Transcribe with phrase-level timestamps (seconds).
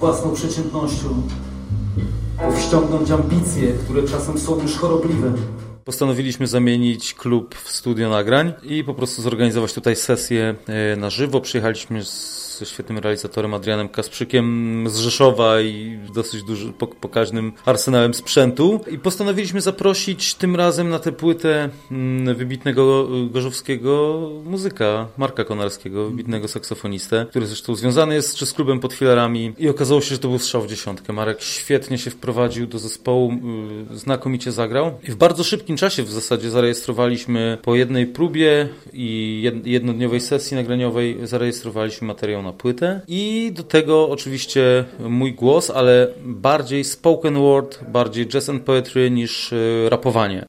[0.00, 1.08] własną przeciętnością,
[2.38, 5.32] powściągnąć ambicje, które czasem są już chorobliwe.
[5.86, 11.40] Postanowiliśmy zamienić klub w studio nagrań i po prostu zorganizować tutaj sesję e, na żywo.
[11.40, 12.02] Przyjechaliśmy
[12.58, 18.80] ze świetnym realizatorem Adrianem Kasprzykiem z Rzeszowa i dosyć duży, pokaźnym arsenałem sprzętu.
[18.90, 26.48] I postanowiliśmy zaprosić tym razem na tę płytę mm, wybitnego gorzowskiego muzyka, Marka Konarskiego, wybitnego
[26.48, 30.28] saksofonistę, który zresztą związany jest czy z klubem pod filarami i okazało się, że to
[30.28, 31.12] był strzał w dziesiątkę.
[31.12, 33.32] Marek świetnie się wprowadził do zespołu,
[33.92, 39.42] y, znakomicie zagrał i w bardzo szybkim czasie w zasadzie zarejestrowaliśmy po jednej próbie i
[39.64, 46.84] jednodniowej sesji nagraniowej zarejestrowaliśmy materiał na płytę i do tego oczywiście mój głos, ale bardziej
[46.84, 49.56] spoken word, bardziej jazz and poetry niż e,
[49.88, 50.44] rapowanie.